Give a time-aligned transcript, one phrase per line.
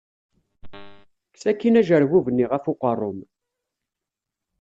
[1.27, 3.19] Kkes akin ajerbub-nni ɣef uqerru-m.